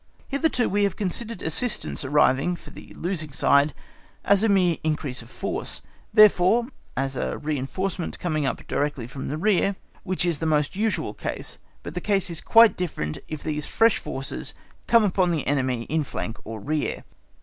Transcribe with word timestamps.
Hitherto, 0.29 0.67
we 0.67 0.81
have 0.85 0.95
considered 0.95 1.43
assistance 1.43 2.03
arriving 2.03 2.55
for 2.55 2.71
the 2.71 2.91
losing 2.95 3.31
side 3.33 3.71
as 4.25 4.43
a 4.43 4.49
mere 4.49 4.77
increase 4.83 5.21
of 5.21 5.29
force, 5.29 5.83
therefore, 6.11 6.69
as 6.97 7.15
a 7.15 7.37
reinforcement 7.37 8.17
coming 8.17 8.43
up 8.43 8.65
directly 8.67 9.05
from 9.05 9.27
the 9.27 9.37
rear, 9.37 9.75
which 10.01 10.25
is 10.25 10.39
the 10.39 10.47
most 10.47 10.75
usual 10.75 11.13
case. 11.13 11.59
But 11.83 11.93
the 11.93 12.01
case 12.01 12.31
is 12.31 12.41
quite 12.41 12.75
different 12.75 13.19
if 13.27 13.43
these 13.43 13.67
fresh 13.67 13.99
forces 13.99 14.55
come 14.87 15.03
upon 15.03 15.29
the 15.29 15.45
enemy 15.45 15.83
in 15.83 16.03
flank 16.03 16.37
or 16.43 16.59
rear. 16.59 17.03